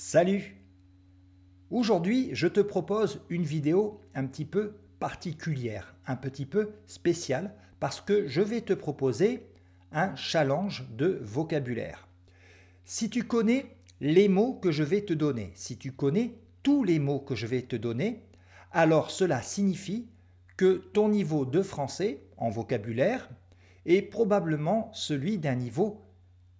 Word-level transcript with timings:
Salut 0.00 0.54
Aujourd'hui, 1.72 2.30
je 2.32 2.46
te 2.46 2.60
propose 2.60 3.20
une 3.30 3.42
vidéo 3.42 4.00
un 4.14 4.26
petit 4.26 4.44
peu 4.44 4.76
particulière, 5.00 5.96
un 6.06 6.14
petit 6.14 6.46
peu 6.46 6.70
spéciale, 6.86 7.52
parce 7.80 8.00
que 8.00 8.28
je 8.28 8.40
vais 8.40 8.60
te 8.60 8.74
proposer 8.74 9.48
un 9.90 10.14
challenge 10.14 10.86
de 10.96 11.18
vocabulaire. 11.24 12.06
Si 12.84 13.10
tu 13.10 13.24
connais 13.24 13.74
les 14.00 14.28
mots 14.28 14.54
que 14.54 14.70
je 14.70 14.84
vais 14.84 15.00
te 15.00 15.12
donner, 15.12 15.50
si 15.56 15.76
tu 15.76 15.90
connais 15.90 16.38
tous 16.62 16.84
les 16.84 17.00
mots 17.00 17.18
que 17.18 17.34
je 17.34 17.48
vais 17.48 17.62
te 17.62 17.74
donner, 17.74 18.22
alors 18.70 19.10
cela 19.10 19.42
signifie 19.42 20.06
que 20.56 20.76
ton 20.92 21.08
niveau 21.08 21.44
de 21.44 21.60
français 21.60 22.22
en 22.36 22.50
vocabulaire 22.50 23.28
est 23.84 24.02
probablement 24.02 24.92
celui 24.92 25.38
d'un 25.38 25.56
niveau 25.56 26.04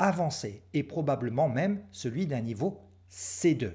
avancé 0.01 0.65
et 0.75 0.83
probablement 0.83 1.49
même 1.49 1.85
celui 1.93 2.27
d'un 2.27 2.41
niveau 2.41 2.88
C2. 3.11 3.73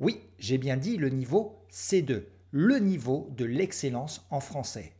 Oui, 0.00 0.20
j'ai 0.38 0.58
bien 0.58 0.76
dit 0.76 0.96
le 0.96 1.08
niveau 1.08 1.64
C2, 1.70 2.24
le 2.50 2.78
niveau 2.78 3.28
de 3.36 3.44
l'excellence 3.44 4.26
en 4.30 4.40
français. 4.40 4.92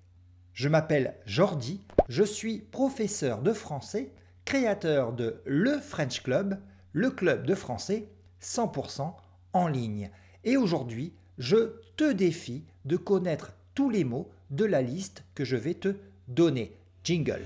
Je 0.53 0.69
m'appelle 0.69 1.17
Jordi, 1.27 1.81
je 2.09 2.23
suis 2.23 2.59
professeur 2.59 3.43
de 3.43 3.53
français, 3.53 4.13
créateur 4.45 5.13
de 5.13 5.43
Le 5.45 5.81
French 5.81 6.23
Club, 6.23 6.61
le 6.93 7.11
club 7.11 7.45
de 7.45 7.55
français 7.55 8.09
100% 8.41 9.15
en 9.53 9.69
ligne. 9.69 10.11
Et 10.45 10.57
aujourd'hui, 10.57 11.13
je 11.39 11.81
te 11.97 12.13
défie 12.13 12.65
de 12.85 12.97
connaître 12.97 13.55
tous 13.75 13.91
les 13.91 14.05
mots 14.05 14.31
de 14.51 14.65
la 14.65 14.83
liste 14.83 15.25
que 15.35 15.45
je 15.45 15.57
vais 15.57 15.75
te 15.75 15.97
donner. 16.29 16.77
Jingle. 17.03 17.43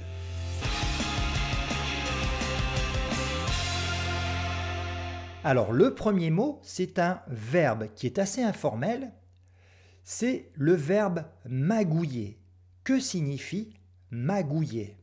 Alors 5.45 5.73
le 5.73 5.95
premier 5.95 6.31
mot, 6.31 6.59
c'est 6.63 6.99
un 6.99 7.23
verbe 7.29 7.89
qui 7.95 8.07
est 8.07 8.19
assez 8.19 8.43
informel. 8.43 9.13
C'est 10.03 10.51
le 10.55 10.75
verbe 10.75 11.25
magouiller. 11.47 12.39
Que 12.83 12.99
signifie 12.99 13.73
magouiller? 14.11 14.97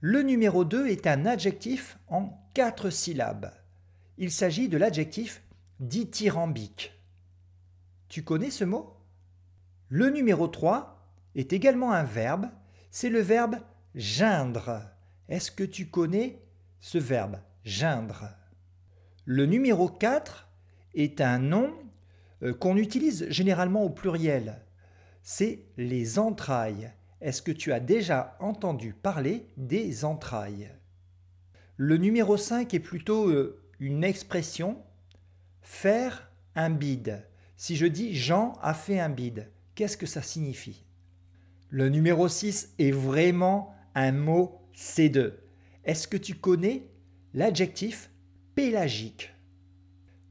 Le 0.00 0.22
numéro 0.22 0.64
2 0.64 0.86
est 0.86 1.06
un 1.06 1.26
adjectif 1.26 1.98
en 2.08 2.38
quatre 2.54 2.90
syllabes. 2.90 3.52
Il 4.16 4.30
s'agit 4.30 4.68
de 4.68 4.76
l'adjectif 4.76 5.42
dithyrambique. 5.80 6.92
Tu 8.08 8.22
connais 8.22 8.50
ce 8.50 8.64
mot? 8.64 8.96
Le 9.88 10.10
numéro 10.10 10.46
3 10.46 11.04
est 11.34 11.52
également 11.52 11.92
un 11.92 12.04
verbe. 12.04 12.46
C'est 12.90 13.10
le 13.10 13.20
verbe 13.20 13.56
geindre. 13.94 14.82
Est-ce 15.28 15.50
que 15.50 15.64
tu 15.64 15.88
connais 15.88 16.42
ce 16.80 16.98
verbe 16.98 17.38
geindre? 17.64 18.28
Le 19.24 19.46
numéro 19.46 19.88
4 19.88 20.48
est 20.94 21.20
un 21.20 21.38
nom 21.38 21.72
euh, 22.42 22.52
qu'on 22.52 22.76
utilise 22.76 23.28
généralement 23.30 23.84
au 23.84 23.90
pluriel. 23.90 24.62
C'est 25.22 25.64
les 25.76 26.18
entrailles. 26.18 26.92
Est-ce 27.20 27.42
que 27.42 27.52
tu 27.52 27.72
as 27.72 27.80
déjà 27.80 28.36
entendu 28.40 28.94
parler 28.94 29.46
des 29.56 30.04
entrailles? 30.04 30.70
Le 31.76 31.96
numéro 31.96 32.36
5 32.36 32.74
est 32.74 32.80
plutôt 32.80 33.28
euh, 33.28 33.62
une 33.78 34.04
expression 34.04 34.82
faire 35.60 36.30
un 36.56 36.70
bide. 36.70 37.24
Si 37.56 37.76
je 37.76 37.86
dis 37.86 38.14
Jean 38.16 38.58
a 38.60 38.74
fait 38.74 38.98
un 38.98 39.08
bide, 39.08 39.50
qu'est-ce 39.74 39.96
que 39.96 40.06
ça 40.06 40.22
signifie? 40.22 40.84
Le 41.70 41.88
numéro 41.88 42.28
6 42.28 42.74
est 42.78 42.90
vraiment 42.90 43.72
un 43.94 44.12
mot 44.12 44.60
C2. 44.76 45.34
Est-ce 45.84 46.08
que 46.08 46.16
tu 46.16 46.34
connais 46.34 46.90
l'adjectif 47.34 48.11
pélagique. 48.54 49.34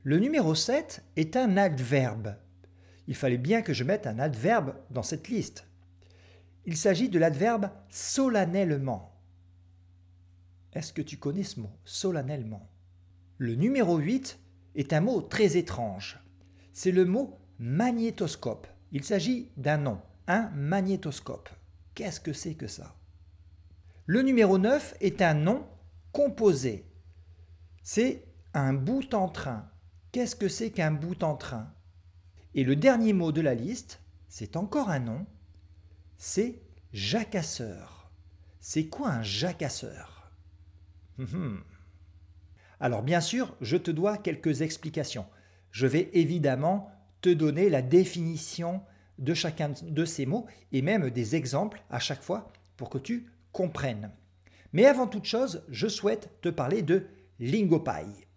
Le 0.03 0.19
numéro 0.19 0.55
7 0.55 1.03
est 1.15 1.35
un 1.35 1.57
adverbe. 1.57 2.35
Il 3.07 3.15
fallait 3.15 3.37
bien 3.37 3.61
que 3.61 3.73
je 3.73 3.83
mette 3.83 4.07
un 4.07 4.19
adverbe 4.19 4.75
dans 4.89 5.03
cette 5.03 5.27
liste. 5.27 5.67
Il 6.65 6.77
s'agit 6.77 7.09
de 7.09 7.19
l'adverbe 7.19 7.69
solennellement. 7.89 9.19
Est-ce 10.73 10.93
que 10.93 11.01
tu 11.01 11.17
connais 11.17 11.43
ce 11.43 11.59
mot, 11.59 11.71
solennellement? 11.83 12.69
Le 13.37 13.55
numéro 13.55 13.97
8 13.97 14.39
est 14.75 14.93
un 14.93 15.01
mot 15.01 15.21
très 15.21 15.57
étrange. 15.57 16.19
C'est 16.73 16.91
le 16.91 17.05
mot 17.05 17.39
magnétoscope. 17.59 18.67
Il 18.91 19.03
s'agit 19.03 19.51
d'un 19.57 19.77
nom, 19.77 20.01
un 20.27 20.49
magnétoscope. 20.49 21.49
Qu'est-ce 21.95 22.19
que 22.19 22.33
c'est 22.33 22.53
que 22.55 22.67
ça? 22.67 22.95
Le 24.05 24.21
numéro 24.21 24.57
9 24.57 24.95
est 25.01 25.21
un 25.21 25.33
nom 25.33 25.65
composé 26.11 26.90
c'est 27.83 28.25
un 28.53 28.73
bout 28.73 29.13
en 29.13 29.29
train. 29.29 29.69
Qu'est-ce 30.11 30.35
que 30.35 30.47
c'est 30.47 30.71
qu'un 30.71 30.91
bout 30.91 31.23
en 31.23 31.35
train? 31.35 31.73
Et 32.53 32.63
le 32.63 32.75
dernier 32.75 33.13
mot 33.13 33.31
de 33.31 33.41
la 33.41 33.55
liste, 33.55 34.01
c'est 34.27 34.55
encore 34.55 34.89
un 34.89 34.99
nom, 34.99 35.25
c'est 36.17 36.61
jacasseur. 36.93 38.11
C'est 38.59 38.87
quoi 38.87 39.09
un 39.09 39.23
jacasseur? 39.23 40.31
Hum, 41.17 41.27
hum. 41.33 41.63
Alors 42.79 43.03
bien 43.03 43.21
sûr, 43.21 43.55
je 43.61 43.77
te 43.77 43.91
dois 43.91 44.17
quelques 44.17 44.61
explications. 44.61 45.25
Je 45.71 45.87
vais 45.87 46.09
évidemment 46.13 46.91
te 47.21 47.29
donner 47.29 47.69
la 47.69 47.81
définition 47.81 48.81
de 49.19 49.33
chacun 49.33 49.71
de 49.81 50.05
ces 50.05 50.25
mots 50.25 50.47
et 50.71 50.81
même 50.81 51.09
des 51.09 51.35
exemples 51.35 51.83
à 51.89 51.99
chaque 51.99 52.23
fois 52.23 52.51
pour 52.75 52.89
que 52.89 52.97
tu 52.97 53.31
comprennes. 53.51 54.11
Mais 54.73 54.85
avant 54.85 55.07
toute 55.07 55.25
chose, 55.25 55.63
je 55.69 55.87
souhaite 55.87 56.29
te 56.41 56.49
parler 56.49 56.81
de 56.81 57.05
Lingopie. 57.41 58.27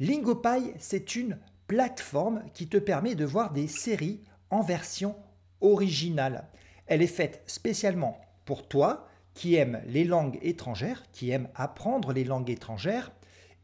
Lingopie, 0.00 0.72
c'est 0.80 1.14
une 1.14 1.38
plateforme 1.68 2.42
qui 2.54 2.66
te 2.66 2.76
permet 2.76 3.14
de 3.14 3.24
voir 3.24 3.52
des 3.52 3.68
séries 3.68 4.20
en 4.50 4.62
version 4.62 5.14
originale. 5.60 6.48
Elle 6.88 7.00
est 7.00 7.06
faite 7.06 7.44
spécialement 7.46 8.20
pour 8.44 8.66
toi 8.66 9.06
qui 9.32 9.54
aime 9.54 9.80
les 9.86 10.02
langues 10.02 10.40
étrangères, 10.42 11.04
qui 11.12 11.30
aime 11.30 11.48
apprendre 11.54 12.12
les 12.12 12.24
langues 12.24 12.50
étrangères, 12.50 13.12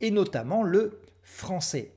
et 0.01 0.13
notamment 0.13 0.63
le 0.63 1.01
français. 1.25 1.97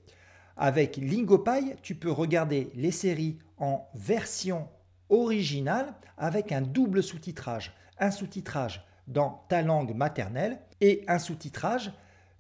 Avec 0.56 0.98
Lingopie, 0.98 1.76
tu 1.84 1.94
peux 1.94 2.12
regarder 2.12 2.72
les 2.74 2.92
séries 2.92 3.38
en 3.60 3.88
version 3.94 4.68
originale 5.10 5.94
avec 6.18 6.52
un 6.52 6.62
double 6.62 7.04
sous-titrage. 7.04 7.76
Un 8.00 8.10
sous-titrage 8.10 8.84
dans 9.08 9.46
ta 9.50 9.62
langue 9.62 9.94
maternelle 9.94 10.58
et 10.82 11.04
un 11.08 11.20
sous-titrage 11.20 11.92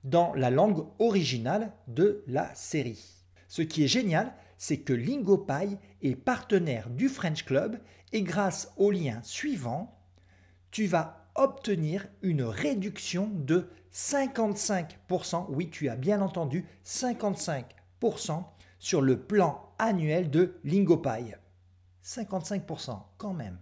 dans 0.09 0.34
la 0.34 0.50
langue 0.50 0.85
originale 1.00 1.72
de 1.88 2.23
la 2.28 2.53
série. 2.56 3.03
Ce 3.47 3.62
qui 3.62 3.84
est 3.84 3.90
génial, 3.90 4.34
c'est 4.57 4.79
que 4.79 4.94
Lingopie 4.94 5.78
est 6.01 6.16
partenaire 6.16 6.90
du 6.90 7.09
French 7.09 7.44
Club 7.45 7.79
et 8.13 8.23
grâce 8.23 8.73
au 8.78 8.90
lien 8.91 9.19
suivant, 9.23 10.00
tu 10.72 10.88
vas 10.88 11.28
obtenir 11.35 12.07
une 12.22 12.44
réduction 12.44 13.29
de 13.34 13.69
55%, 13.94 15.46
oui 15.50 15.69
tu 15.69 15.90
as 15.90 15.96
bien 15.96 16.22
entendu, 16.22 16.66
55% 16.85 18.44
sur 18.79 19.01
le 19.01 19.19
plan 19.19 19.73
annuel 19.78 20.29
de 20.29 20.59
Lingopie. 20.63 21.35
55% 22.03 23.00
quand 23.17 23.34
même. 23.34 23.59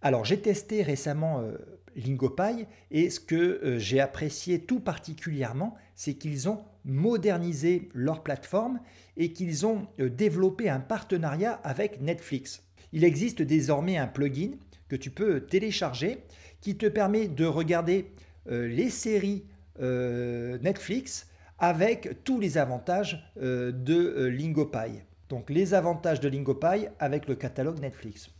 Alors 0.00 0.24
j'ai 0.24 0.40
testé 0.40 0.82
récemment 0.82 1.40
euh, 1.40 1.56
Lingopie 1.96 2.66
et 2.90 3.10
ce 3.10 3.18
que 3.18 3.34
euh, 3.34 3.78
j'ai 3.78 4.00
apprécié 4.00 4.60
tout 4.60 4.78
particulièrement, 4.80 5.74
c'est 5.96 6.14
qu'ils 6.14 6.48
ont 6.48 6.60
modernisé 6.84 7.88
leur 7.94 8.22
plateforme 8.22 8.80
et 9.16 9.32
qu'ils 9.32 9.66
ont 9.66 9.88
euh, 9.98 10.08
développé 10.08 10.68
un 10.68 10.78
partenariat 10.78 11.52
avec 11.64 12.00
Netflix. 12.00 12.62
Il 12.92 13.02
existe 13.02 13.42
désormais 13.42 13.96
un 13.96 14.06
plugin 14.06 14.52
que 14.88 14.96
tu 14.96 15.10
peux 15.10 15.40
télécharger 15.40 16.18
qui 16.60 16.76
te 16.76 16.86
permet 16.86 17.28
de 17.28 17.44
regarder 17.44 18.12
les 18.46 18.88
séries 18.88 19.44
Netflix 19.78 21.28
avec 21.58 22.24
tous 22.24 22.40
les 22.40 22.56
avantages 22.56 23.30
de 23.36 24.26
Lingopie. 24.28 25.02
Donc 25.28 25.50
les 25.50 25.74
avantages 25.74 26.20
de 26.20 26.30
Lingopie 26.30 26.86
avec 26.98 27.28
le 27.28 27.34
catalogue 27.34 27.78
Netflix. 27.78 28.30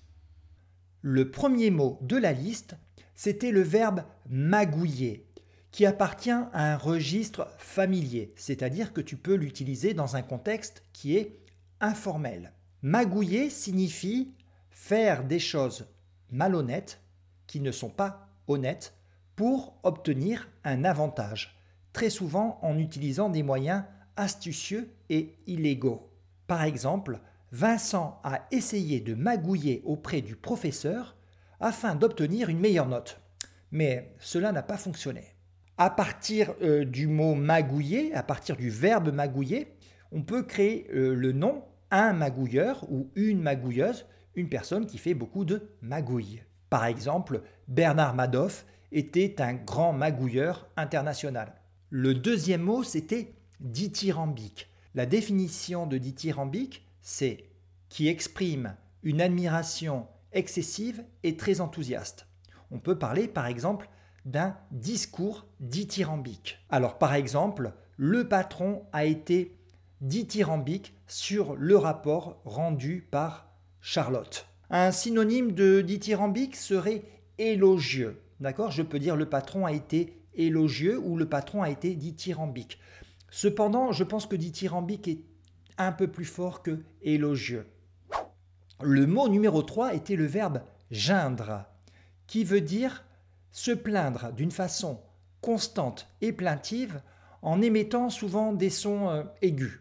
Le 1.03 1.31
premier 1.31 1.71
mot 1.71 1.99
de 2.03 2.17
la 2.17 2.33
liste, 2.33 2.77
c'était 3.15 3.53
le 3.53 3.63
verbe 3.63 4.03
magouiller, 4.29 5.27
qui 5.71 5.87
appartient 5.87 6.31
à 6.31 6.73
un 6.73 6.77
registre 6.77 7.49
familier, 7.59 8.33
c'est-à-dire 8.37 8.93
que 8.93 9.01
tu 9.01 9.17
peux 9.17 9.35
l'utiliser 9.35 9.95
dans 9.95 10.17
un 10.17 10.23
contexte 10.23 10.83
qui 10.93 11.17
est 11.17 11.39
informel. 11.81 12.53
Magouiller 12.83 13.51
signifie 13.51 14.33
faire 14.71 15.25
des 15.25 15.39
choses 15.39 15.87
malhonnêtes, 16.31 17.01
qui 17.47 17.61
ne 17.61 17.73
sont 17.73 17.91
pas 17.91 18.29
honnêtes, 18.49 18.95
pour 19.37 19.79
obtenir 19.85 20.49
un 20.65 20.85
avantage, 20.85 21.57
très 21.93 22.11
souvent 22.11 22.59
en 22.63 22.77
utilisant 22.77 23.29
des 23.29 23.45
moyens 23.45 23.85
astucieux 24.17 24.93
et 25.11 25.37
illégaux. 25.47 26.11
Par 26.49 26.65
exemple, 26.65 27.21
Vincent 27.53 28.21
a 28.25 28.47
essayé 28.51 29.01
de 29.01 29.15
magouiller 29.15 29.83
auprès 29.85 30.21
du 30.21 30.37
professeur 30.37 31.17
afin 31.61 31.95
d'obtenir 31.95 32.49
une 32.49 32.61
meilleure 32.61 32.89
note. 32.89 33.21
Mais 33.71 34.15
cela 34.19 34.53
n'a 34.53 34.63
pas 34.63 34.77
fonctionné. 34.77 35.25
À 35.77 35.91
partir 35.91 36.55
euh, 36.63 36.85
du 36.85 37.07
mot 37.07 37.35
magouiller, 37.35 38.15
à 38.15 38.23
partir 38.23 38.57
du 38.57 38.69
verbe 38.69 39.13
magouiller, 39.13 39.77
on 40.13 40.23
peut 40.23 40.43
créer 40.43 40.89
euh, 40.93 41.15
le 41.15 41.33
nom 41.33 41.65
un 41.91 42.13
magouilleur 42.13 42.85
ou 42.91 43.11
une 43.15 43.41
magouilleuse, 43.41 44.07
une 44.35 44.49
personne 44.49 44.87
qui 44.87 44.99
fait 44.99 45.15
beaucoup 45.15 45.45
de 45.45 45.71
magouilles. 45.81 46.43
Par 46.71 46.85
exemple, 46.85 47.43
Bernard 47.67 48.15
Madoff 48.15 48.67
était 48.93 49.41
un 49.41 49.55
grand 49.55 49.93
magouilleur 49.93 50.69
international. 50.77 51.55
Le 51.91 52.15
deuxième 52.15 52.63
mot, 52.63 52.83
c'était 52.83 53.33
dithyrambique. 53.61 54.69
La 54.95 55.07
définition 55.07 55.87
de 55.87 55.99
dithyrambique, 55.99 56.88
c'est 57.01 57.49
qui 57.89 58.09
exprime 58.09 58.77
une 59.03 59.21
admiration 59.21 60.07
excessive 60.33 61.05
et 61.23 61.37
très 61.37 61.61
enthousiaste. 61.61 62.27
On 62.71 62.79
peut 62.79 62.99
parler 62.99 63.29
par 63.29 63.47
exemple 63.47 63.89
d'un 64.25 64.57
discours 64.71 65.47
dithyrambique. 65.61 66.59
Alors 66.69 66.99
par 66.99 67.15
exemple, 67.15 67.73
le 67.97 68.29
patron 68.29 68.85
a 68.93 69.05
été 69.05 69.57
dithyrambique 70.01 70.95
sur 71.07 71.57
le 71.57 71.77
rapport 71.77 72.41
rendu 72.45 73.07
par 73.11 73.49
Charlotte. 73.81 74.47
Un 74.71 74.93
synonyme 74.93 75.53
de 75.53 75.81
dithyrambique 75.81 76.57
serait 76.57 77.03
élogieux. 77.39 78.21
D'accord? 78.41 78.71
Je 78.71 78.83
peux 78.83 78.99
dire 78.99 79.17
le 79.17 79.29
patron 79.29 79.65
a 79.65 79.73
été 79.73 80.23
élogieux 80.35 80.99
ou 80.99 81.17
le 81.17 81.27
patron 81.27 81.63
a 81.63 81.71
été 81.71 81.95
dithyrambique. 81.95 82.79
Cependant, 83.31 83.93
je 83.93 84.05
pense 84.05 84.27
que 84.27 84.37
dithyrambique 84.37 85.09
est 85.09 85.21
un 85.79 85.93
peu 85.93 86.09
plus 86.09 86.25
fort 86.25 86.63
que 86.63 86.79
élogieux. 87.03 87.67
Le 88.83 89.07
mot 89.07 89.29
numéro 89.29 89.63
3 89.63 89.95
était 89.95 90.17
le 90.17 90.27
verbe 90.27 90.63
geindre, 90.91 91.65
qui 92.27 92.45
veut 92.45 92.61
dire 92.61 93.05
se 93.51 93.73
plaindre 93.73 94.33
d'une 94.33 94.51
façon 94.51 95.01
constante 95.41 96.09
et 96.21 96.33
plaintive 96.33 97.01
en 97.43 97.63
émettant 97.63 98.11
souvent 98.11 98.53
des 98.53 98.71
sons 98.71 99.09
euh, 99.09 99.23
aigus. 99.43 99.81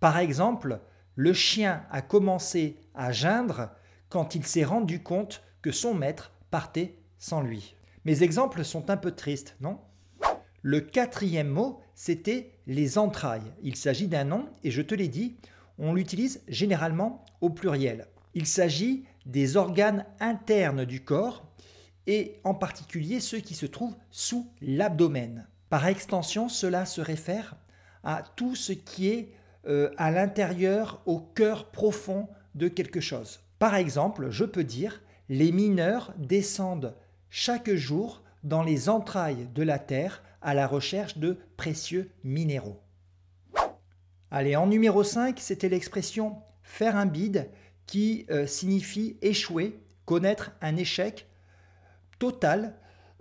Par 0.00 0.18
exemple, 0.18 0.80
le 1.16 1.32
chien 1.32 1.84
a 1.90 2.02
commencé 2.02 2.76
à 2.94 3.12
geindre 3.12 3.70
quand 4.08 4.34
il 4.34 4.44
s'est 4.44 4.64
rendu 4.64 5.02
compte 5.02 5.42
que 5.62 5.70
son 5.70 5.94
maître 5.94 6.32
partait 6.50 6.96
sans 7.18 7.40
lui. 7.40 7.76
Mes 8.04 8.22
exemples 8.22 8.64
sont 8.64 8.90
un 8.90 8.96
peu 8.96 9.12
tristes, 9.12 9.56
non? 9.60 9.78
Le 10.62 10.80
quatrième 10.80 11.48
mot, 11.48 11.80
c'était 11.94 12.52
les 12.66 12.96
entrailles. 12.96 13.52
Il 13.62 13.76
s'agit 13.76 14.06
d'un 14.06 14.24
nom, 14.24 14.46
et 14.62 14.70
je 14.70 14.80
te 14.80 14.94
l'ai 14.94 15.08
dit, 15.08 15.36
on 15.78 15.92
l'utilise 15.92 16.42
généralement 16.46 17.24
au 17.40 17.50
pluriel. 17.50 18.06
Il 18.34 18.46
s'agit 18.46 19.04
des 19.26 19.56
organes 19.56 20.06
internes 20.20 20.84
du 20.84 21.02
corps, 21.02 21.44
et 22.06 22.40
en 22.44 22.54
particulier 22.54 23.20
ceux 23.20 23.38
qui 23.38 23.54
se 23.54 23.66
trouvent 23.66 23.96
sous 24.10 24.50
l'abdomen. 24.60 25.46
Par 25.68 25.86
extension, 25.86 26.48
cela 26.48 26.86
se 26.86 27.00
réfère 27.00 27.56
à 28.04 28.22
tout 28.36 28.54
ce 28.54 28.72
qui 28.72 29.08
est 29.08 29.32
euh, 29.66 29.90
à 29.96 30.10
l'intérieur, 30.10 31.02
au 31.06 31.20
cœur 31.20 31.70
profond 31.70 32.28
de 32.54 32.68
quelque 32.68 33.00
chose. 33.00 33.40
Par 33.58 33.74
exemple, 33.74 34.30
je 34.30 34.44
peux 34.44 34.64
dire, 34.64 35.02
les 35.28 35.52
mineurs 35.52 36.12
descendent 36.18 36.94
chaque 37.30 37.72
jour 37.74 38.22
dans 38.42 38.62
les 38.62 38.88
entrailles 38.88 39.48
de 39.54 39.62
la 39.62 39.78
Terre 39.78 40.22
à 40.42 40.54
la 40.54 40.66
recherche 40.66 41.18
de 41.18 41.38
précieux 41.56 42.10
minéraux. 42.24 42.80
Allez, 44.30 44.56
en 44.56 44.66
numéro 44.66 45.02
5, 45.02 45.38
c'était 45.38 45.68
l'expression 45.68 46.36
faire 46.62 46.96
un 46.96 47.06
bide 47.06 47.50
qui 47.86 48.26
euh, 48.30 48.46
signifie 48.46 49.18
échouer, 49.20 49.78
connaître 50.04 50.52
un 50.60 50.76
échec 50.76 51.26
total 52.18 52.74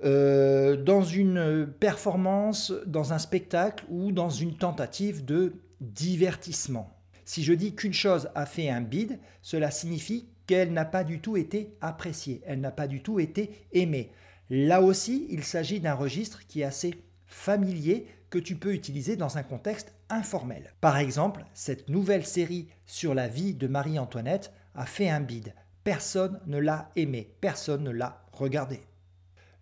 euh, 0.04 0.78
dans 0.78 1.04
une 1.04 1.68
performance, 1.80 2.72
dans 2.86 3.14
un 3.14 3.20
spectacle 3.20 3.84
ou 3.90 4.12
dans 4.12 4.30
une 4.30 4.56
tentative 4.56 5.26
de 5.26 5.54
divertissement. 5.80 6.98
Si 7.26 7.44
je 7.44 7.54
dis 7.54 7.76
qu'une 7.76 7.94
chose 7.94 8.30
a 8.34 8.46
fait 8.46 8.70
un 8.70 8.82
bide, 8.82 9.20
cela 9.42 9.70
signifie 9.70 10.28
qu'elle 10.48 10.74
n'a 10.74 10.86
pas 10.86 11.04
du 11.04 11.20
tout 11.20 11.38
été 11.38 11.76
appréciée, 11.82 12.42
elle 12.46 12.62
n'a 12.62 12.72
pas 12.72 12.88
du 12.88 13.02
tout 13.02 13.20
été 13.20 13.52
aimée. 13.74 14.12
Là 14.50 14.82
aussi, 14.82 15.28
il 15.30 15.44
s'agit 15.44 15.80
d'un 15.80 15.94
registre 15.94 16.46
qui 16.48 16.62
est 16.62 16.66
assez 16.66 16.96
familier 17.34 18.08
que 18.30 18.40
tu 18.40 18.56
peux 18.56 18.74
utiliser 18.74 19.16
dans 19.16 19.38
un 19.38 19.44
contexte 19.44 19.94
informel. 20.10 20.74
Par 20.82 20.98
exemple, 20.98 21.46
cette 21.54 21.90
nouvelle 21.90 22.26
série 22.26 22.68
sur 22.86 23.14
la 23.14 23.28
vie 23.28 23.54
de 23.54 23.68
Marie-Antoinette 23.68 24.54
a 24.76 24.86
fait 24.86 25.10
un 25.10 25.20
bide. 25.20 25.54
Personne 25.84 26.40
ne 26.46 26.58
l'a 26.58 26.92
aimé, 26.96 27.34
personne 27.42 27.84
ne 27.84 27.92
l'a 27.92 28.24
regardé. 28.32 28.82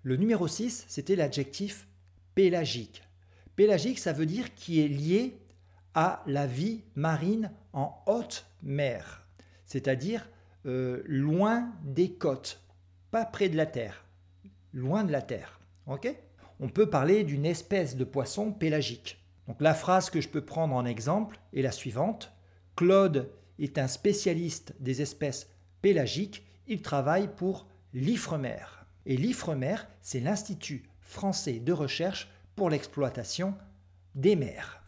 Le 0.03 0.17
numéro 0.17 0.47
6, 0.47 0.85
c'était 0.87 1.15
l'adjectif 1.15 1.87
pélagique. 2.35 3.03
Pélagique, 3.55 3.99
ça 3.99 4.13
veut 4.13 4.25
dire 4.25 4.53
qui 4.53 4.81
est 4.81 4.87
lié 4.87 5.39
à 5.93 6.23
la 6.25 6.47
vie 6.47 6.83
marine 6.95 7.51
en 7.73 8.01
haute 8.05 8.45
mer, 8.63 9.27
c'est-à-dire 9.65 10.29
euh, 10.65 11.01
loin 11.05 11.71
des 11.83 12.11
côtes, 12.11 12.61
pas 13.11 13.25
près 13.25 13.49
de 13.49 13.57
la 13.57 13.65
terre, 13.65 14.05
loin 14.73 15.03
de 15.03 15.11
la 15.11 15.21
terre. 15.21 15.59
Ok? 15.87 16.13
On 16.59 16.69
peut 16.69 16.89
parler 16.89 17.23
d'une 17.23 17.45
espèce 17.45 17.95
de 17.95 18.03
poisson 18.03 18.51
pélagique. 18.51 19.23
Donc 19.47 19.61
la 19.61 19.73
phrase 19.73 20.09
que 20.09 20.21
je 20.21 20.29
peux 20.29 20.45
prendre 20.45 20.75
en 20.75 20.85
exemple 20.85 21.39
est 21.53 21.61
la 21.61 21.71
suivante 21.71 22.33
Claude 22.79 23.29
est 23.59 23.77
un 23.77 23.89
spécialiste 23.89 24.73
des 24.79 25.01
espèces 25.01 25.49
pélagiques. 25.81 26.45
Il 26.67 26.81
travaille 26.81 27.27
pour 27.27 27.67
l'IFREMER. 27.93 28.85
Et 29.05 29.17
l'IFREMER, 29.17 29.75
c'est 30.01 30.21
l'Institut 30.21 30.83
français 31.01 31.59
de 31.59 31.73
recherche 31.73 32.29
pour 32.55 32.69
l'exploitation 32.69 33.55
des 34.15 34.37
mers. 34.37 34.81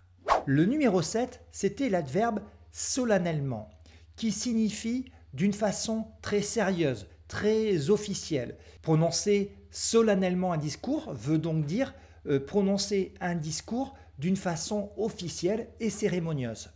Le 0.46 0.64
numéro 0.66 1.02
7, 1.02 1.42
c'était 1.52 1.90
l'adverbe 1.90 2.40
solennellement, 2.72 3.70
qui 4.16 4.32
signifie 4.32 5.12
d'une 5.34 5.52
façon 5.52 6.08
très 6.22 6.42
sérieuse, 6.42 7.08
très 7.28 7.90
officielle. 7.90 8.58
Prononcer 8.82 9.54
solennellement 9.72 10.54
un 10.54 10.58
discours 10.58 11.12
veut 11.14 11.38
donc 11.38 11.66
dire 11.66 11.94
euh, 12.28 12.40
prononcer 12.40 13.14
un 13.20 13.36
discours 13.36 13.96
d'une 14.20 14.36
façon 14.36 14.92
officielle 14.98 15.70
et 15.80 15.90
cérémonieuse. 15.90 16.70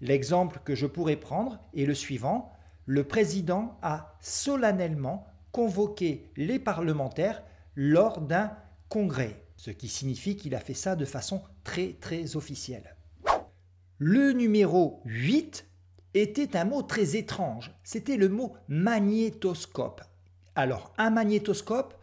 L'exemple 0.00 0.60
que 0.64 0.74
je 0.74 0.86
pourrais 0.86 1.16
prendre 1.16 1.58
est 1.76 1.84
le 1.84 1.94
suivant. 1.94 2.52
Le 2.86 3.04
président 3.04 3.78
a 3.82 4.16
solennellement 4.20 5.26
convoqué 5.52 6.30
les 6.36 6.58
parlementaires 6.58 7.42
lors 7.74 8.20
d'un 8.20 8.52
congrès, 8.88 9.42
ce 9.56 9.70
qui 9.70 9.88
signifie 9.88 10.36
qu'il 10.36 10.54
a 10.54 10.60
fait 10.60 10.74
ça 10.74 10.96
de 10.96 11.04
façon 11.04 11.42
très 11.64 11.94
très 12.00 12.36
officielle. 12.36 12.96
Le 13.98 14.32
numéro 14.32 15.00
8 15.06 15.66
était 16.14 16.56
un 16.56 16.64
mot 16.64 16.82
très 16.82 17.16
étrange. 17.16 17.74
C'était 17.82 18.16
le 18.16 18.28
mot 18.28 18.54
magnétoscope. 18.68 20.02
Alors, 20.54 20.92
un 20.98 21.10
magnétoscope, 21.10 21.95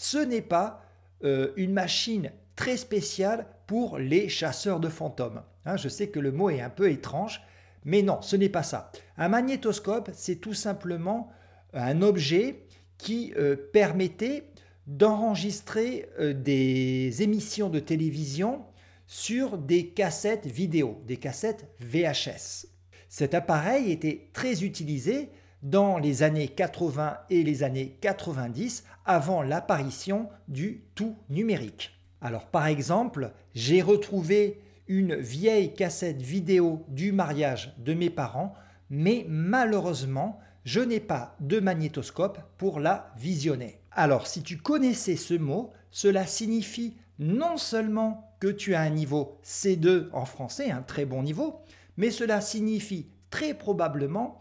ce 0.00 0.16
n'est 0.16 0.40
pas 0.40 0.82
euh, 1.24 1.52
une 1.56 1.74
machine 1.74 2.32
très 2.56 2.78
spéciale 2.78 3.46
pour 3.66 3.98
les 3.98 4.30
chasseurs 4.30 4.80
de 4.80 4.88
fantômes. 4.88 5.42
Hein, 5.66 5.76
je 5.76 5.90
sais 5.90 6.08
que 6.08 6.18
le 6.18 6.32
mot 6.32 6.48
est 6.48 6.62
un 6.62 6.70
peu 6.70 6.90
étrange, 6.90 7.42
mais 7.84 8.00
non, 8.00 8.22
ce 8.22 8.34
n'est 8.34 8.48
pas 8.48 8.62
ça. 8.62 8.92
Un 9.18 9.28
magnétoscope, 9.28 10.08
c'est 10.14 10.36
tout 10.36 10.54
simplement 10.54 11.30
un 11.74 12.00
objet 12.00 12.62
qui 12.96 13.34
euh, 13.36 13.56
permettait 13.74 14.44
d'enregistrer 14.86 16.08
euh, 16.18 16.32
des 16.32 17.22
émissions 17.22 17.68
de 17.68 17.78
télévision 17.78 18.64
sur 19.06 19.58
des 19.58 19.88
cassettes 19.88 20.46
vidéo, 20.46 21.02
des 21.06 21.18
cassettes 21.18 21.66
VHS. 21.80 22.68
Cet 23.10 23.34
appareil 23.34 23.92
était 23.92 24.30
très 24.32 24.64
utilisé 24.64 25.28
dans 25.62 25.98
les 25.98 26.22
années 26.22 26.48
80 26.48 27.18
et 27.30 27.42
les 27.42 27.62
années 27.62 27.96
90 28.00 28.84
avant 29.04 29.42
l'apparition 29.42 30.28
du 30.48 30.82
tout 30.94 31.16
numérique. 31.28 31.92
Alors 32.20 32.46
par 32.46 32.66
exemple, 32.66 33.32
j'ai 33.54 33.82
retrouvé 33.82 34.60
une 34.88 35.14
vieille 35.14 35.74
cassette 35.74 36.20
vidéo 36.20 36.84
du 36.88 37.12
mariage 37.12 37.74
de 37.78 37.94
mes 37.94 38.10
parents, 38.10 38.54
mais 38.90 39.24
malheureusement, 39.28 40.40
je 40.64 40.80
n'ai 40.80 41.00
pas 41.00 41.36
de 41.40 41.60
magnétoscope 41.60 42.40
pour 42.58 42.80
la 42.80 43.12
visionner. 43.16 43.80
Alors 43.92 44.26
si 44.26 44.42
tu 44.42 44.56
connaissais 44.58 45.16
ce 45.16 45.34
mot, 45.34 45.72
cela 45.90 46.26
signifie 46.26 46.96
non 47.18 47.56
seulement 47.56 48.34
que 48.40 48.48
tu 48.48 48.74
as 48.74 48.80
un 48.80 48.90
niveau 48.90 49.38
C2 49.44 50.08
en 50.12 50.24
français, 50.24 50.70
un 50.70 50.82
très 50.82 51.04
bon 51.04 51.22
niveau, 51.22 51.60
mais 51.96 52.10
cela 52.10 52.40
signifie 52.40 53.06
très 53.30 53.54
probablement 53.54 54.40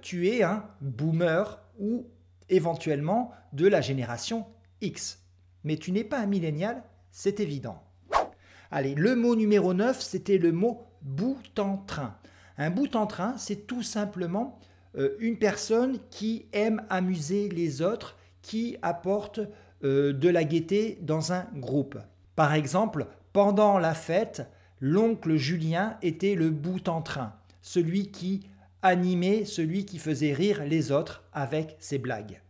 tu 0.00 0.28
es 0.28 0.42
un 0.42 0.64
boomer 0.80 1.60
ou 1.78 2.06
éventuellement 2.48 3.32
de 3.52 3.66
la 3.66 3.80
génération 3.80 4.46
X. 4.80 5.20
Mais 5.64 5.76
tu 5.76 5.92
n'es 5.92 6.04
pas 6.04 6.18
un 6.18 6.26
millénial, 6.26 6.82
c'est 7.10 7.40
évident. 7.40 7.82
Allez, 8.70 8.94
le 8.94 9.14
mot 9.14 9.36
numéro 9.36 9.74
9, 9.74 10.00
c'était 10.00 10.38
le 10.38 10.52
mot 10.52 10.82
bout 11.02 11.58
en 11.58 11.76
train. 11.76 12.16
Un 12.58 12.70
bout 12.70 12.96
en 12.96 13.06
train, 13.06 13.36
c'est 13.38 13.66
tout 13.66 13.82
simplement 13.82 14.58
euh, 14.96 15.16
une 15.20 15.38
personne 15.38 15.98
qui 16.10 16.46
aime 16.52 16.82
amuser 16.88 17.48
les 17.48 17.82
autres, 17.82 18.16
qui 18.40 18.76
apporte 18.82 19.40
euh, 19.84 20.12
de 20.12 20.28
la 20.28 20.44
gaieté 20.44 20.98
dans 21.02 21.32
un 21.32 21.46
groupe. 21.54 21.98
Par 22.34 22.54
exemple, 22.54 23.06
pendant 23.32 23.78
la 23.78 23.94
fête, 23.94 24.42
l'oncle 24.80 25.36
Julien 25.36 25.96
était 26.02 26.34
le 26.34 26.50
bout 26.50 26.88
en 26.88 27.02
train, 27.02 27.34
celui 27.60 28.10
qui 28.10 28.46
animait, 28.82 29.44
celui 29.44 29.84
qui 29.86 29.98
faisait 29.98 30.32
rire 30.32 30.64
les 30.64 30.92
autres 30.92 31.24
avec 31.32 31.76
ses 31.78 31.98
blagues. 31.98 32.42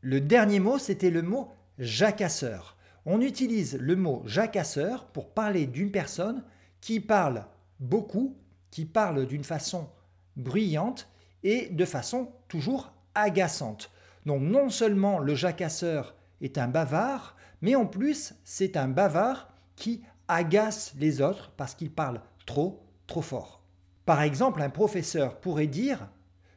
Le 0.00 0.20
dernier 0.20 0.60
mot, 0.60 0.78
c'était 0.78 1.10
le 1.10 1.22
mot 1.22 1.50
jacasseur. 1.78 2.76
On 3.06 3.20
utilise 3.20 3.76
le 3.78 3.96
mot 3.96 4.22
jacasseur 4.26 5.06
pour 5.06 5.30
parler 5.30 5.66
d'une 5.66 5.90
personne 5.90 6.42
qui 6.80 7.00
parle 7.00 7.46
beaucoup, 7.80 8.36
qui 8.70 8.84
parle 8.84 9.26
d'une 9.26 9.44
façon 9.44 9.88
bruyante 10.36 11.08
et 11.42 11.68
de 11.68 11.84
façon 11.84 12.28
toujours 12.48 12.92
agaçante. 13.14 13.90
Donc 14.26 14.42
non 14.42 14.70
seulement 14.70 15.18
le 15.18 15.34
jacasseur 15.34 16.14
est 16.40 16.58
un 16.58 16.68
bavard, 16.68 17.36
mais 17.60 17.74
en 17.74 17.86
plus 17.86 18.34
c'est 18.44 18.76
un 18.76 18.88
bavard 18.88 19.48
qui 19.76 20.02
agace 20.28 20.94
les 20.98 21.20
autres 21.20 21.52
parce 21.56 21.74
qu'il 21.74 21.90
parle 21.90 22.20
trop, 22.46 22.82
trop 23.06 23.22
fort. 23.22 23.63
Par 24.04 24.20
exemple, 24.22 24.60
un 24.60 24.70
professeur 24.70 25.40
pourrait 25.40 25.66
dire 25.66 26.08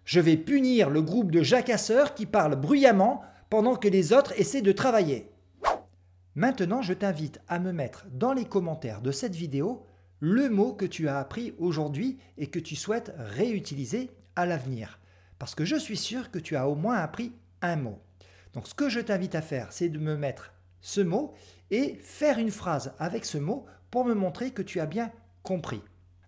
Je 0.04 0.20
vais 0.20 0.38
punir 0.38 0.89
le 0.89 1.01
groupe 1.01 1.32
de 1.32 1.42
jacasseurs 1.42 2.13
qui 2.13 2.25
parlent 2.25 2.60
bruyamment 2.60 3.22
pendant 3.50 3.75
que 3.75 3.88
les 3.88 4.12
autres 4.13 4.34
essaient 4.38 4.62
de 4.62 4.72
travailler. 4.72 5.32
Maintenant, 6.36 6.82
je 6.82 6.94
t'invite 6.94 7.39
à 7.48 7.60
me 7.60 7.72
mettre 7.72 8.06
dans 8.12 8.34
les 8.34 8.46
commentaires 8.46 9.01
de 9.01 9.12
cette 9.12 9.36
vidéo 9.36 9.86
le 10.20 10.50
mot 10.50 10.74
que 10.74 10.86
tu 10.86 11.08
as 11.08 11.20
appris 11.20 11.54
aujourd'hui 11.58 12.18
et 12.38 12.48
que 12.48 12.60
tu 12.60 12.75
souhaites 12.75 13.13
réutiliser 13.18 14.12
à 14.36 14.46
l'avenir. 14.46 15.00
Parce 15.39 15.56
que 15.56 15.66
je 15.66 15.75
suis 15.75 15.98
sûr 15.98 16.32
que 16.32 16.39
tu 16.39 16.56
as 16.56 16.68
au 16.68 16.75
moins 16.75 16.98
appris 16.98 17.32
un 17.62 17.75
mot. 17.75 18.00
Donc 18.54 18.68
ce 18.68 18.74
que 18.74 18.89
je 18.89 19.00
t'invite 19.00 19.36
à 19.36 19.42
faire, 19.42 19.72
c'est 19.72 19.89
de 19.89 20.00
me 20.00 20.18
mettre 20.18 20.54
ce 20.82 21.01
mot 21.01 21.34
et 21.72 22.00
faire 22.01 22.39
une 22.39 22.51
phrase 22.51 22.94
avec 23.00 23.25
ce 23.25 23.38
mot 23.38 23.66
pour 23.92 24.06
me 24.06 24.13
montrer 24.13 24.51
que 24.51 24.62
tu 24.62 24.80
as 24.80 24.86
bien 24.86 25.12
compris. 25.44 25.82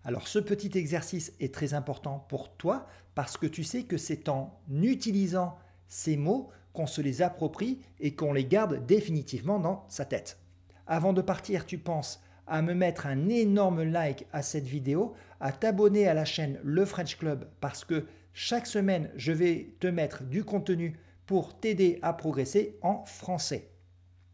Alors 0.04 0.28
ce 0.28 0.38
petit 0.38 0.76
exercice 0.78 1.32
est 1.40 1.52
très 1.52 1.74
important 1.74 2.26
pour 2.28 2.56
toi 2.56 2.86
parce 3.14 3.36
que 3.36 3.46
tu 3.46 3.64
sais 3.64 3.82
que 3.82 3.98
c'est 3.98 4.28
en 4.28 4.58
utilisant 4.70 5.58
ces 5.88 6.16
mots 6.16 6.48
qu'on 6.72 6.86
se 6.86 7.00
les 7.00 7.20
approprie 7.22 7.80
et 7.98 8.14
qu'on 8.14 8.32
les 8.32 8.44
garde 8.44 8.86
définitivement 8.86 9.58
dans 9.58 9.84
sa 9.88 10.04
tête. 10.04 10.38
Avant 10.86 11.12
de 11.12 11.20
partir, 11.20 11.66
tu 11.66 11.78
penses 11.78 12.22
à 12.46 12.62
me 12.62 12.74
mettre 12.74 13.06
un 13.06 13.28
énorme 13.28 13.82
like 13.82 14.26
à 14.32 14.42
cette 14.42 14.66
vidéo, 14.66 15.14
à 15.38 15.52
t'abonner 15.52 16.08
à 16.08 16.14
la 16.14 16.24
chaîne 16.24 16.58
Le 16.64 16.84
French 16.84 17.16
Club 17.16 17.48
parce 17.60 17.84
que 17.84 18.06
chaque 18.32 18.66
semaine, 18.66 19.10
je 19.16 19.32
vais 19.32 19.74
te 19.80 19.86
mettre 19.86 20.24
du 20.24 20.44
contenu 20.44 20.98
pour 21.26 21.58
t'aider 21.58 21.98
à 22.02 22.12
progresser 22.12 22.78
en 22.82 23.04
français. 23.04 23.70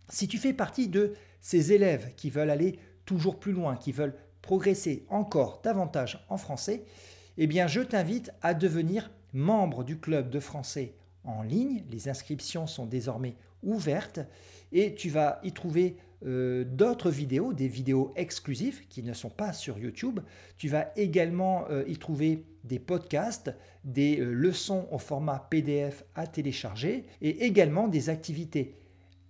Si 0.09 0.29
tu 0.29 0.39
fais 0.39 0.53
partie 0.53 0.89
de 0.89 1.15
ces 1.41 1.73
élèves 1.73 2.15
qui 2.17 2.31
veulent 2.31 2.51
aller 2.51 2.79
toujours 3.05 3.39
plus 3.39 3.53
loin, 3.53 3.77
qui 3.77 3.93
veulent 3.93 4.17
progresser 4.47 5.05
encore 5.09 5.61
davantage 5.65 6.25
en 6.29 6.37
français, 6.37 6.85
eh 7.37 7.49
bien 7.49 7.67
je 7.67 7.81
t'invite 7.81 8.31
à 8.43 8.55
devenir 8.55 9.11
membre 9.33 9.83
du 9.83 9.99
club 9.99 10.31
de 10.31 10.38
français 10.38 10.95
en 11.25 11.43
ligne. 11.43 11.83
Les 11.91 12.09
inscriptions 12.09 12.69
sont 12.69 12.87
désormais 12.87 13.35
ouvertes 13.65 14.21
et 14.71 14.95
tu 14.95 15.11
vas 15.11 15.41
y 15.43 15.50
trouver 15.50 15.97
euh, 16.25 16.62
d'autres 16.65 17.11
vidéos, 17.11 17.53
des 17.53 17.67
vidéos 17.67 18.12
exclusives 18.15 18.87
qui 18.87 19.03
ne 19.03 19.15
sont 19.15 19.31
pas 19.31 19.53
sur 19.53 19.79
YouTube. 19.79 20.21
Tu 20.59 20.69
vas 20.69 20.93
également 20.95 21.65
euh, 21.69 21.83
y 21.88 21.97
trouver 21.97 22.45
des 22.62 22.79
podcasts, 22.79 23.53
des 23.83 24.21
euh, 24.21 24.33
leçons 24.33 24.87
au 24.93 24.99
format 24.99 25.49
PDF 25.50 26.05
à 26.15 26.29
télécharger 26.29 27.07
et 27.21 27.45
également 27.45 27.88
des 27.88 28.11
activités 28.11 28.76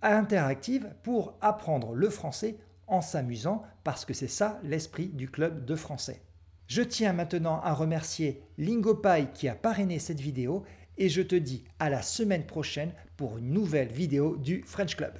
interactives 0.03 0.93
pour 1.01 1.33
apprendre 1.41 1.93
le 1.95 2.11
français 2.11 2.57
en 2.87 3.01
s'amusant 3.01 3.63
parce 3.83 4.05
que 4.05 4.13
c'est 4.13 4.27
ça 4.27 4.59
l'esprit 4.63 5.07
du 5.07 5.29
club 5.29 5.65
de 5.65 5.75
français. 5.75 6.21
Je 6.67 6.81
tiens 6.81 7.13
maintenant 7.13 7.61
à 7.61 7.73
remercier 7.73 8.41
Lingopai 8.57 9.29
qui 9.33 9.47
a 9.47 9.55
parrainé 9.55 9.99
cette 9.99 10.19
vidéo 10.19 10.63
et 10.97 11.09
je 11.09 11.21
te 11.21 11.35
dis 11.35 11.63
à 11.79 11.89
la 11.89 12.01
semaine 12.01 12.45
prochaine 12.45 12.91
pour 13.15 13.37
une 13.37 13.51
nouvelle 13.51 13.91
vidéo 13.91 14.35
du 14.35 14.63
French 14.65 14.95
Club. 14.95 15.13